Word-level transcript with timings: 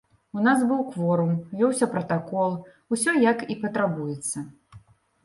У 0.37 0.43
нас 0.45 0.61
быў 0.69 0.79
кворум, 0.93 1.33
вёўся 1.59 1.85
пратакол, 1.91 2.55
усё 2.97 3.13
як 3.25 3.45
і 3.55 3.59
патрабуецца. 3.67 4.37